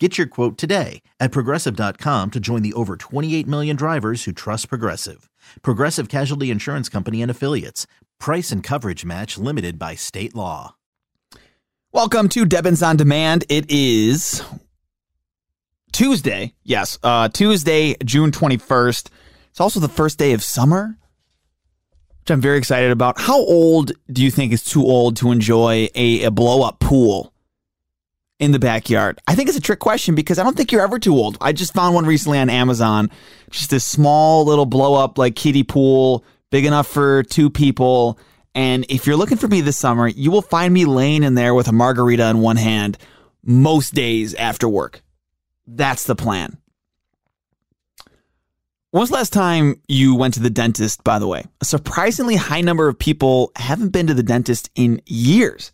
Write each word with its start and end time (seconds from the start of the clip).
Get 0.00 0.18
your 0.18 0.26
quote 0.26 0.58
today 0.58 1.02
at 1.20 1.30
progressive.com 1.30 2.32
to 2.32 2.40
join 2.40 2.62
the 2.62 2.72
over 2.72 2.96
28 2.96 3.46
million 3.46 3.76
drivers 3.76 4.24
who 4.24 4.32
trust 4.32 4.68
Progressive. 4.68 5.30
Progressive 5.62 6.08
Casualty 6.08 6.50
Insurance 6.50 6.88
Company 6.88 7.22
and 7.22 7.30
Affiliates. 7.30 7.86
Price 8.18 8.50
and 8.50 8.60
coverage 8.60 9.04
match 9.04 9.38
limited 9.38 9.78
by 9.78 9.94
state 9.94 10.34
law. 10.34 10.74
Welcome 11.92 12.28
to 12.30 12.44
Debbins 12.44 12.84
on 12.84 12.96
Demand. 12.96 13.44
It 13.48 13.66
is 13.70 14.42
Tuesday. 15.92 16.54
Yes, 16.64 16.98
uh, 17.04 17.28
Tuesday, 17.28 17.94
June 18.04 18.32
21st. 18.32 19.10
It's 19.50 19.60
also 19.60 19.78
the 19.78 19.88
first 19.88 20.18
day 20.18 20.32
of 20.32 20.42
summer, 20.42 20.96
which 22.22 22.32
I'm 22.32 22.40
very 22.40 22.58
excited 22.58 22.90
about. 22.90 23.20
How 23.20 23.38
old 23.38 23.92
do 24.12 24.24
you 24.24 24.32
think 24.32 24.52
is 24.52 24.64
too 24.64 24.82
old 24.82 25.16
to 25.18 25.30
enjoy 25.30 25.88
a, 25.94 26.24
a 26.24 26.32
blow 26.32 26.66
up 26.66 26.80
pool? 26.80 27.33
In 28.44 28.52
the 28.52 28.58
backyard? 28.58 29.18
I 29.26 29.34
think 29.34 29.48
it's 29.48 29.58
a 29.58 29.62
trick 29.62 29.80
question 29.80 30.14
because 30.14 30.38
I 30.38 30.44
don't 30.44 30.56
think 30.56 30.70
you're 30.70 30.82
ever 30.82 30.98
too 30.98 31.14
old. 31.14 31.36
I 31.40 31.52
just 31.52 31.74
found 31.74 31.94
one 31.94 32.06
recently 32.06 32.38
on 32.38 32.50
Amazon, 32.50 33.10
just 33.50 33.70
this 33.70 33.84
small 33.84 34.44
little 34.44 34.66
blow 34.66 34.94
up 34.94 35.18
like 35.18 35.34
kiddie 35.34 35.64
pool, 35.64 36.24
big 36.50 36.64
enough 36.64 36.86
for 36.86 37.22
two 37.24 37.50
people. 37.50 38.18
And 38.54 38.86
if 38.88 39.06
you're 39.06 39.16
looking 39.16 39.38
for 39.38 39.48
me 39.48 39.60
this 39.60 39.76
summer, 39.76 40.06
you 40.06 40.30
will 40.30 40.42
find 40.42 40.72
me 40.72 40.84
laying 40.84 41.24
in 41.24 41.34
there 41.34 41.54
with 41.54 41.66
a 41.66 41.72
margarita 41.72 42.28
in 42.28 42.40
one 42.40 42.56
hand 42.56 42.98
most 43.42 43.94
days 43.94 44.34
after 44.34 44.68
work. 44.68 45.02
That's 45.66 46.04
the 46.04 46.14
plan. 46.14 46.58
When's 48.90 49.08
the 49.08 49.16
last 49.16 49.32
time 49.32 49.80
you 49.88 50.14
went 50.14 50.34
to 50.34 50.40
the 50.40 50.50
dentist, 50.50 51.02
by 51.02 51.18
the 51.18 51.26
way? 51.26 51.44
A 51.60 51.64
surprisingly 51.64 52.36
high 52.36 52.60
number 52.60 52.86
of 52.86 52.96
people 52.96 53.50
haven't 53.56 53.88
been 53.88 54.06
to 54.06 54.14
the 54.14 54.22
dentist 54.22 54.70
in 54.76 55.02
years. 55.06 55.72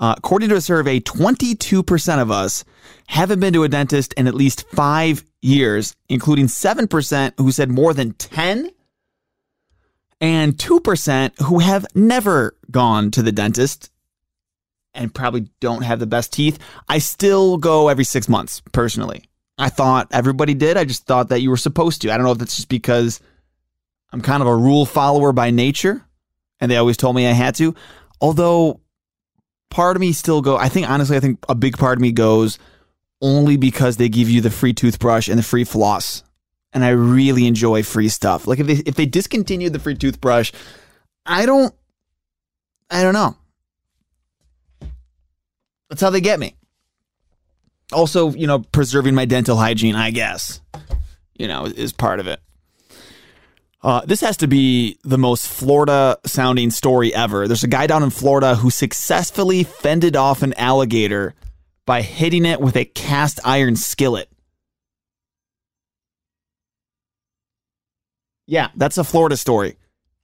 Uh, 0.00 0.14
according 0.16 0.48
to 0.48 0.56
a 0.56 0.60
survey, 0.60 1.00
22% 1.00 2.20
of 2.20 2.30
us 2.30 2.64
haven't 3.06 3.40
been 3.40 3.52
to 3.52 3.64
a 3.64 3.68
dentist 3.68 4.12
in 4.14 4.26
at 4.26 4.34
least 4.34 4.68
five 4.70 5.24
years, 5.40 5.94
including 6.08 6.46
7% 6.46 7.32
who 7.38 7.52
said 7.52 7.70
more 7.70 7.94
than 7.94 8.12
10, 8.12 8.70
and 10.20 10.56
2% 10.56 11.40
who 11.42 11.58
have 11.58 11.86
never 11.94 12.56
gone 12.70 13.10
to 13.10 13.22
the 13.22 13.32
dentist 13.32 13.90
and 14.94 15.14
probably 15.14 15.48
don't 15.60 15.82
have 15.82 15.98
the 15.98 16.06
best 16.06 16.32
teeth. 16.32 16.58
I 16.88 16.98
still 16.98 17.56
go 17.58 17.88
every 17.88 18.04
six 18.04 18.28
months, 18.28 18.62
personally. 18.72 19.24
I 19.58 19.68
thought 19.68 20.08
everybody 20.12 20.54
did. 20.54 20.76
I 20.76 20.84
just 20.84 21.06
thought 21.06 21.28
that 21.28 21.40
you 21.40 21.50
were 21.50 21.56
supposed 21.56 22.02
to. 22.02 22.12
I 22.12 22.16
don't 22.16 22.24
know 22.24 22.32
if 22.32 22.38
that's 22.38 22.56
just 22.56 22.68
because 22.68 23.20
I'm 24.12 24.20
kind 24.20 24.42
of 24.42 24.48
a 24.48 24.56
rule 24.56 24.86
follower 24.86 25.32
by 25.32 25.50
nature 25.50 26.04
and 26.60 26.70
they 26.70 26.76
always 26.76 26.96
told 26.96 27.16
me 27.16 27.26
I 27.26 27.32
had 27.32 27.54
to. 27.56 27.74
Although 28.20 28.80
part 29.74 29.96
of 29.96 30.00
me 30.00 30.12
still 30.12 30.40
go. 30.40 30.56
I 30.56 30.68
think 30.68 30.88
honestly, 30.88 31.16
I 31.16 31.20
think 31.20 31.44
a 31.48 31.54
big 31.54 31.76
part 31.76 31.98
of 31.98 32.00
me 32.00 32.12
goes 32.12 32.60
only 33.20 33.56
because 33.56 33.96
they 33.96 34.08
give 34.08 34.30
you 34.30 34.40
the 34.40 34.50
free 34.50 34.72
toothbrush 34.72 35.28
and 35.28 35.36
the 35.36 35.42
free 35.42 35.64
floss, 35.64 36.22
and 36.72 36.84
I 36.84 36.90
really 36.90 37.48
enjoy 37.48 37.82
free 37.82 38.08
stuff. 38.08 38.46
Like 38.46 38.60
if 38.60 38.68
they 38.68 38.74
if 38.86 38.94
they 38.94 39.04
discontinued 39.04 39.72
the 39.72 39.80
free 39.80 39.96
toothbrush, 39.96 40.52
I 41.26 41.44
don't, 41.44 41.74
I 42.88 43.02
don't 43.02 43.14
know. 43.14 43.36
That's 45.90 46.00
how 46.00 46.10
they 46.10 46.20
get 46.20 46.38
me. 46.38 46.54
Also, 47.92 48.30
you 48.30 48.46
know, 48.46 48.60
preserving 48.60 49.16
my 49.16 49.24
dental 49.24 49.56
hygiene, 49.56 49.96
I 49.96 50.12
guess, 50.12 50.60
you 51.36 51.48
know, 51.48 51.66
is 51.66 51.92
part 51.92 52.20
of 52.20 52.28
it. 52.28 52.40
Uh, 53.84 54.00
this 54.06 54.22
has 54.22 54.38
to 54.38 54.48
be 54.48 54.98
the 55.04 55.18
most 55.18 55.46
Florida 55.46 56.16
sounding 56.24 56.70
story 56.70 57.14
ever. 57.14 57.46
There's 57.46 57.64
a 57.64 57.68
guy 57.68 57.86
down 57.86 58.02
in 58.02 58.08
Florida 58.08 58.54
who 58.54 58.70
successfully 58.70 59.62
fended 59.62 60.16
off 60.16 60.42
an 60.42 60.54
alligator 60.54 61.34
by 61.84 62.00
hitting 62.00 62.46
it 62.46 62.62
with 62.62 62.76
a 62.76 62.86
cast 62.86 63.40
iron 63.44 63.76
skillet. 63.76 64.30
Yeah, 68.46 68.70
that's 68.74 68.96
a 68.96 69.04
Florida 69.04 69.36
story. 69.36 69.76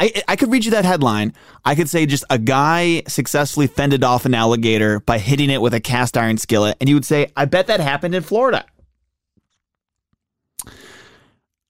I, 0.00 0.22
I 0.26 0.34
could 0.34 0.50
read 0.50 0.64
you 0.64 0.72
that 0.72 0.84
headline. 0.84 1.32
I 1.64 1.76
could 1.76 1.88
say 1.88 2.06
just 2.06 2.24
a 2.28 2.38
guy 2.38 3.04
successfully 3.06 3.68
fended 3.68 4.02
off 4.02 4.26
an 4.26 4.34
alligator 4.34 4.98
by 4.98 5.18
hitting 5.18 5.50
it 5.50 5.62
with 5.62 5.74
a 5.74 5.80
cast 5.80 6.16
iron 6.16 6.38
skillet. 6.38 6.76
And 6.80 6.88
you 6.88 6.96
would 6.96 7.04
say, 7.04 7.30
I 7.36 7.44
bet 7.44 7.68
that 7.68 7.78
happened 7.78 8.16
in 8.16 8.24
Florida. 8.24 8.66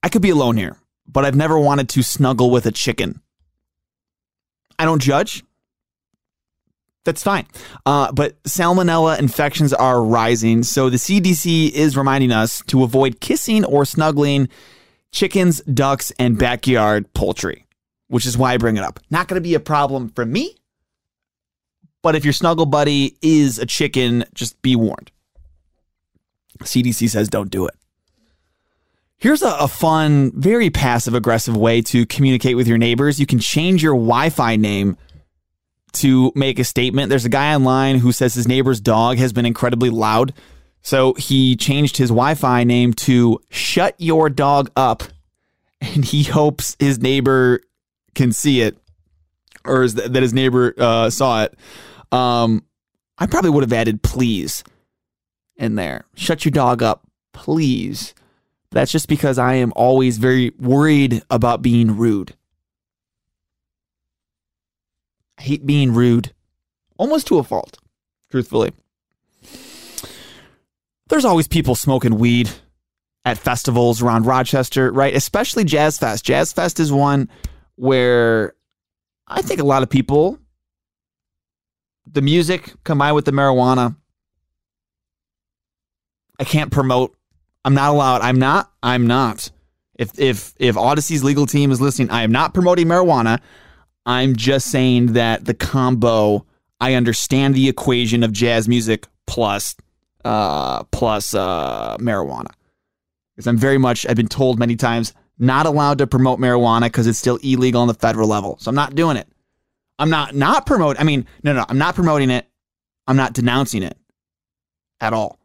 I 0.02 0.08
could 0.08 0.22
be 0.22 0.30
alone 0.30 0.56
here 0.56 0.78
but 1.06 1.24
I've 1.24 1.36
never 1.36 1.58
wanted 1.58 1.88
to 1.90 2.02
snuggle 2.02 2.50
with 2.50 2.66
a 2.66 2.72
chicken. 2.72 3.20
I 4.78 4.84
don't 4.84 5.02
judge. 5.02 5.44
That's 7.04 7.22
fine. 7.22 7.46
Uh, 7.84 8.10
but 8.12 8.42
salmonella 8.44 9.18
infections 9.18 9.74
are 9.74 10.02
rising. 10.02 10.62
So 10.62 10.88
the 10.88 10.96
CDC 10.96 11.70
is 11.70 11.96
reminding 11.96 12.32
us 12.32 12.62
to 12.68 12.82
avoid 12.82 13.20
kissing 13.20 13.64
or 13.64 13.84
snuggling 13.84 14.48
chickens, 15.12 15.60
ducks, 15.62 16.12
and 16.18 16.38
backyard 16.38 17.12
poultry, 17.12 17.66
which 18.08 18.26
is 18.26 18.38
why 18.38 18.54
I 18.54 18.56
bring 18.56 18.76
it 18.76 18.82
up. 18.82 19.00
Not 19.10 19.28
going 19.28 19.40
to 19.40 19.46
be 19.46 19.54
a 19.54 19.60
problem 19.60 20.08
for 20.10 20.24
me. 20.24 20.56
But 22.02 22.14
if 22.14 22.24
your 22.24 22.34
snuggle 22.34 22.66
buddy 22.66 23.16
is 23.22 23.58
a 23.58 23.66
chicken, 23.66 24.24
just 24.34 24.60
be 24.60 24.76
warned. 24.76 25.10
CDC 26.62 27.08
says 27.08 27.28
don't 27.28 27.50
do 27.50 27.66
it. 27.66 27.74
Here's 29.24 29.40
a, 29.40 29.56
a 29.58 29.68
fun, 29.68 30.32
very 30.34 30.68
passive 30.68 31.14
aggressive 31.14 31.56
way 31.56 31.80
to 31.80 32.04
communicate 32.04 32.56
with 32.56 32.68
your 32.68 32.76
neighbors. 32.76 33.18
You 33.18 33.24
can 33.24 33.38
change 33.38 33.82
your 33.82 33.94
Wi 33.94 34.28
Fi 34.28 34.56
name 34.56 34.98
to 35.94 36.30
make 36.34 36.58
a 36.58 36.64
statement. 36.64 37.08
There's 37.08 37.24
a 37.24 37.30
guy 37.30 37.54
online 37.54 38.00
who 38.00 38.12
says 38.12 38.34
his 38.34 38.46
neighbor's 38.46 38.82
dog 38.82 39.16
has 39.16 39.32
been 39.32 39.46
incredibly 39.46 39.88
loud. 39.88 40.34
So 40.82 41.14
he 41.14 41.56
changed 41.56 41.96
his 41.96 42.10
Wi 42.10 42.34
Fi 42.34 42.64
name 42.64 42.92
to 42.92 43.40
Shut 43.48 43.94
Your 43.96 44.28
Dog 44.28 44.70
Up. 44.76 45.02
And 45.80 46.04
he 46.04 46.24
hopes 46.24 46.76
his 46.78 46.98
neighbor 46.98 47.62
can 48.14 48.30
see 48.30 48.60
it 48.60 48.76
or 49.64 49.88
that 49.88 50.22
his 50.22 50.34
neighbor 50.34 50.74
uh, 50.76 51.08
saw 51.08 51.44
it. 51.44 51.54
Um, 52.12 52.62
I 53.16 53.24
probably 53.24 53.50
would 53.52 53.64
have 53.64 53.72
added 53.72 54.02
please 54.02 54.64
in 55.56 55.76
there. 55.76 56.04
Shut 56.14 56.44
your 56.44 56.52
dog 56.52 56.82
up, 56.82 57.08
please. 57.32 58.12
That's 58.74 58.90
just 58.90 59.06
because 59.06 59.38
I 59.38 59.54
am 59.54 59.72
always 59.76 60.18
very 60.18 60.50
worried 60.58 61.22
about 61.30 61.62
being 61.62 61.96
rude. 61.96 62.34
I 65.38 65.42
hate 65.42 65.64
being 65.64 65.94
rude, 65.94 66.32
almost 66.96 67.28
to 67.28 67.38
a 67.38 67.44
fault, 67.44 67.78
truthfully. 68.32 68.72
There's 71.08 71.24
always 71.24 71.46
people 71.46 71.76
smoking 71.76 72.18
weed 72.18 72.50
at 73.24 73.38
festivals 73.38 74.02
around 74.02 74.26
Rochester, 74.26 74.90
right? 74.90 75.14
Especially 75.14 75.62
Jazz 75.62 75.96
Fest. 75.96 76.24
Jazz 76.24 76.52
Fest 76.52 76.80
is 76.80 76.90
one 76.90 77.28
where 77.76 78.54
I 79.28 79.40
think 79.40 79.60
a 79.60 79.64
lot 79.64 79.84
of 79.84 79.88
people, 79.88 80.40
the 82.10 82.22
music 82.22 82.74
combined 82.82 83.14
with 83.14 83.24
the 83.24 83.30
marijuana, 83.30 83.94
I 86.40 86.44
can't 86.44 86.72
promote 86.72 87.16
I'm 87.64 87.74
not 87.74 87.90
allowed. 87.90 88.20
I'm 88.20 88.38
not. 88.38 88.70
I'm 88.82 89.06
not. 89.06 89.50
If 89.98 90.18
if 90.18 90.54
if 90.58 90.76
Audacy's 90.76 91.24
legal 91.24 91.46
team 91.46 91.70
is 91.70 91.80
listening, 91.80 92.10
I 92.10 92.22
am 92.22 92.32
not 92.32 92.52
promoting 92.52 92.86
marijuana. 92.86 93.40
I'm 94.06 94.36
just 94.36 94.70
saying 94.70 95.14
that 95.14 95.44
the 95.44 95.54
combo. 95.54 96.46
I 96.80 96.94
understand 96.94 97.54
the 97.54 97.68
equation 97.68 98.22
of 98.22 98.32
jazz 98.32 98.68
music 98.68 99.06
plus 99.26 99.76
uh, 100.24 100.82
plus 100.84 101.34
uh, 101.34 101.96
marijuana 101.98 102.50
because 103.34 103.46
I'm 103.46 103.56
very 103.56 103.78
much. 103.78 104.06
I've 104.06 104.16
been 104.16 104.28
told 104.28 104.58
many 104.58 104.76
times 104.76 105.14
not 105.38 105.66
allowed 105.66 105.98
to 105.98 106.06
promote 106.06 106.38
marijuana 106.38 106.82
because 106.82 107.06
it's 107.06 107.18
still 107.18 107.38
illegal 107.42 107.80
on 107.80 107.88
the 107.88 107.94
federal 107.94 108.28
level. 108.28 108.58
So 108.60 108.68
I'm 108.68 108.74
not 108.74 108.94
doing 108.94 109.16
it. 109.16 109.28
I'm 109.98 110.10
not 110.10 110.34
not 110.34 110.66
promote. 110.66 111.00
I 111.00 111.04
mean, 111.04 111.26
no, 111.42 111.54
no, 111.54 111.64
I'm 111.68 111.78
not 111.78 111.94
promoting 111.94 112.30
it. 112.30 112.46
I'm 113.06 113.16
not 113.16 113.32
denouncing 113.32 113.82
it 113.82 113.96
at 115.00 115.12
all. 115.12 115.38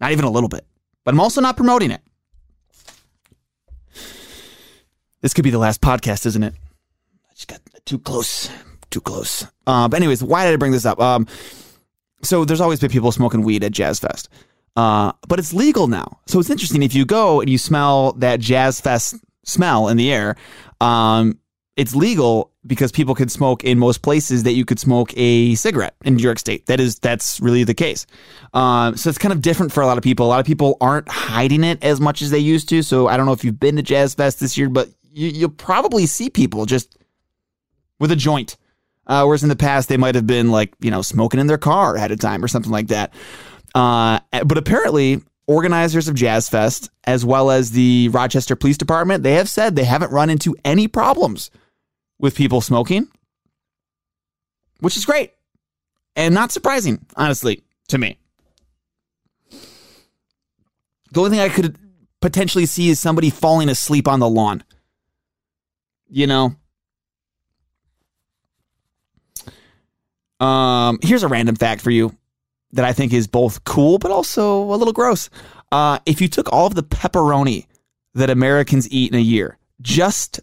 Not 0.00 0.12
even 0.12 0.24
a 0.24 0.30
little 0.30 0.48
bit 0.48 0.67
but 1.08 1.14
I'm 1.14 1.20
also 1.20 1.40
not 1.40 1.56
promoting 1.56 1.90
it. 1.90 2.02
This 5.22 5.32
could 5.32 5.42
be 5.42 5.48
the 5.48 5.56
last 5.56 5.80
podcast, 5.80 6.26
isn't 6.26 6.42
it? 6.42 6.52
I 6.52 7.32
just 7.32 7.48
got 7.48 7.62
too 7.86 7.98
close, 7.98 8.50
too 8.90 9.00
close. 9.00 9.46
Uh, 9.66 9.88
but 9.88 9.96
anyways, 9.96 10.22
why 10.22 10.44
did 10.44 10.52
I 10.52 10.56
bring 10.56 10.72
this 10.72 10.84
up? 10.84 11.00
Um, 11.00 11.26
so 12.22 12.44
there's 12.44 12.60
always 12.60 12.78
been 12.78 12.90
people 12.90 13.10
smoking 13.10 13.40
weed 13.40 13.64
at 13.64 13.72
Jazz 13.72 13.98
Fest, 13.98 14.28
uh, 14.76 15.12
but 15.26 15.38
it's 15.38 15.54
legal 15.54 15.86
now. 15.86 16.20
So 16.26 16.40
it's 16.40 16.50
interesting 16.50 16.82
if 16.82 16.94
you 16.94 17.06
go 17.06 17.40
and 17.40 17.48
you 17.48 17.56
smell 17.56 18.12
that 18.18 18.38
Jazz 18.38 18.78
Fest 18.78 19.14
smell 19.46 19.88
in 19.88 19.96
the 19.96 20.12
air. 20.12 20.36
Um, 20.82 21.38
it's 21.78 21.94
legal 21.94 22.50
because 22.66 22.90
people 22.90 23.14
can 23.14 23.28
smoke 23.28 23.62
in 23.62 23.78
most 23.78 24.02
places 24.02 24.42
that 24.42 24.52
you 24.52 24.64
could 24.64 24.80
smoke 24.80 25.16
a 25.16 25.54
cigarette 25.54 25.94
in 26.04 26.16
New 26.16 26.22
York 26.24 26.40
State. 26.40 26.66
That 26.66 26.80
is 26.80 26.98
that's 26.98 27.38
really 27.40 27.62
the 27.62 27.72
case. 27.72 28.04
Um, 28.52 28.96
so 28.96 29.08
it's 29.08 29.16
kind 29.16 29.32
of 29.32 29.40
different 29.40 29.70
for 29.70 29.80
a 29.80 29.86
lot 29.86 29.96
of 29.96 30.02
people. 30.02 30.26
A 30.26 30.28
lot 30.28 30.40
of 30.40 30.44
people 30.44 30.76
aren't 30.80 31.08
hiding 31.08 31.62
it 31.62 31.82
as 31.84 32.00
much 32.00 32.20
as 32.20 32.32
they 32.32 32.40
used 32.40 32.68
to. 32.70 32.82
So 32.82 33.06
I 33.06 33.16
don't 33.16 33.26
know 33.26 33.32
if 33.32 33.44
you've 33.44 33.60
been 33.60 33.76
to 33.76 33.82
Jazz 33.82 34.12
Fest 34.14 34.40
this 34.40 34.58
year, 34.58 34.68
but 34.68 34.88
you, 35.12 35.28
you'll 35.28 35.50
probably 35.50 36.06
see 36.06 36.28
people 36.28 36.66
just 36.66 36.98
with 38.00 38.10
a 38.10 38.16
joint. 38.16 38.56
Uh, 39.06 39.22
whereas 39.22 39.44
in 39.44 39.48
the 39.48 39.56
past 39.56 39.88
they 39.88 39.96
might 39.96 40.16
have 40.16 40.26
been 40.26 40.50
like 40.50 40.74
you 40.80 40.90
know 40.90 41.00
smoking 41.00 41.38
in 41.38 41.46
their 41.46 41.58
car 41.58 41.94
ahead 41.94 42.10
of 42.10 42.18
time 42.18 42.42
or 42.42 42.48
something 42.48 42.72
like 42.72 42.88
that. 42.88 43.14
Uh, 43.76 44.18
but 44.44 44.58
apparently 44.58 45.22
organizers 45.46 46.08
of 46.08 46.16
Jazz 46.16 46.48
Fest, 46.48 46.90
as 47.04 47.24
well 47.24 47.52
as 47.52 47.70
the 47.70 48.08
Rochester 48.08 48.56
Police 48.56 48.78
Department, 48.78 49.22
they 49.22 49.34
have 49.34 49.48
said 49.48 49.76
they 49.76 49.84
haven't 49.84 50.10
run 50.10 50.28
into 50.28 50.56
any 50.64 50.88
problems 50.88 51.52
with 52.18 52.34
people 52.34 52.60
smoking, 52.60 53.08
which 54.80 54.96
is 54.96 55.04
great 55.04 55.32
and 56.18 56.34
not 56.34 56.50
surprising, 56.50 57.06
honestly, 57.16 57.62
to 57.88 57.96
me. 57.96 58.18
The 61.12 61.20
only 61.20 61.30
thing 61.30 61.40
I 61.40 61.48
could 61.48 61.78
potentially 62.20 62.66
see 62.66 62.88
is 62.88 62.98
somebody 62.98 63.30
falling 63.30 63.68
asleep 63.68 64.08
on 64.08 64.20
the 64.20 64.28
lawn. 64.28 64.64
You 66.10 66.26
know? 66.26 66.56
Um, 70.40 70.98
here's 71.02 71.22
a 71.22 71.28
random 71.28 71.56
fact 71.56 71.80
for 71.80 71.90
you 71.90 72.16
that 72.72 72.84
I 72.84 72.92
think 72.92 73.12
is 73.12 73.26
both 73.26 73.64
cool 73.64 73.98
but 73.98 74.10
also 74.10 74.62
a 74.62 74.76
little 74.76 74.92
gross. 74.92 75.30
Uh, 75.70 75.98
if 76.04 76.20
you 76.20 76.28
took 76.28 76.52
all 76.52 76.66
of 76.66 76.74
the 76.74 76.82
pepperoni 76.82 77.66
that 78.14 78.30
Americans 78.30 78.90
eat 78.90 79.12
in 79.12 79.18
a 79.18 79.22
year, 79.22 79.58
just 79.80 80.40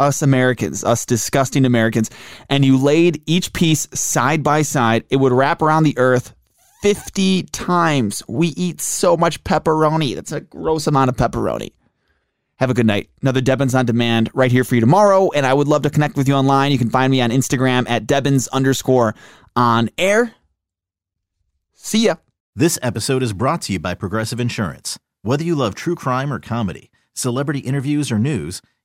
us 0.00 0.22
Americans, 0.22 0.82
us 0.82 1.06
disgusting 1.06 1.64
Americans, 1.64 2.10
and 2.48 2.64
you 2.64 2.76
laid 2.76 3.22
each 3.26 3.52
piece 3.52 3.86
side 3.94 4.42
by 4.42 4.62
side, 4.62 5.04
it 5.10 5.16
would 5.16 5.32
wrap 5.32 5.62
around 5.62 5.84
the 5.84 5.96
earth 5.98 6.34
50 6.82 7.44
times. 7.44 8.22
We 8.26 8.48
eat 8.48 8.80
so 8.80 9.16
much 9.16 9.44
pepperoni. 9.44 10.14
That's 10.14 10.32
a 10.32 10.40
gross 10.40 10.86
amount 10.86 11.10
of 11.10 11.16
pepperoni. 11.16 11.72
Have 12.56 12.70
a 12.70 12.74
good 12.74 12.86
night. 12.86 13.08
Another 13.22 13.40
Debbins 13.40 13.74
on 13.74 13.86
Demand 13.86 14.30
right 14.34 14.50
here 14.50 14.64
for 14.64 14.74
you 14.74 14.80
tomorrow. 14.80 15.30
And 15.32 15.46
I 15.46 15.54
would 15.54 15.68
love 15.68 15.82
to 15.82 15.90
connect 15.90 16.16
with 16.16 16.28
you 16.28 16.34
online. 16.34 16.72
You 16.72 16.78
can 16.78 16.90
find 16.90 17.10
me 17.10 17.20
on 17.20 17.30
Instagram 17.30 17.88
at 17.88 18.06
Debbins 18.06 18.48
underscore 18.50 19.14
on 19.56 19.90
air. 19.96 20.34
See 21.74 22.06
ya. 22.06 22.16
This 22.54 22.78
episode 22.82 23.22
is 23.22 23.32
brought 23.32 23.62
to 23.62 23.72
you 23.72 23.78
by 23.78 23.94
Progressive 23.94 24.40
Insurance. 24.40 24.98
Whether 25.22 25.44
you 25.44 25.54
love 25.54 25.74
true 25.74 25.94
crime 25.94 26.32
or 26.32 26.38
comedy, 26.38 26.90
celebrity 27.14 27.60
interviews 27.60 28.10
or 28.10 28.18
news, 28.18 28.60